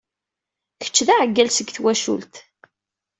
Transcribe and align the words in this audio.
Kečč 0.81 0.97
d 1.07 1.09
aɛeggal 1.13 1.49
seg 1.51 1.67
twacult. 1.75 2.35